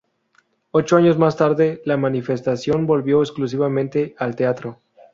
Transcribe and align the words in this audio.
Ocho 0.71 0.97
años 0.97 1.19
más 1.19 1.37
tarde, 1.37 1.79
la 1.85 1.95
manifestación 1.95 2.87
volvió 2.87 3.21
exclusivamente 3.21 4.15
al 4.17 4.35
teatro. 4.35 4.79